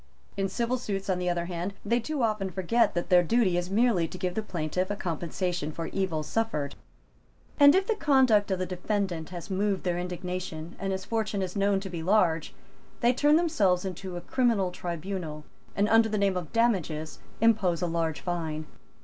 [0.35, 3.69] In civil suits, on the other hand, they too often forget that their duty is
[3.69, 6.73] merely to give the plaintiff a compensation for evil suffered;
[7.59, 11.55] and, if the conduct of the defendant has moved their indignation and his fortune is
[11.55, 12.51] known to be large,
[13.01, 15.43] they turn themselves into a criminal tribunal,
[15.75, 18.65] and, under the name of damages, impose a large fine.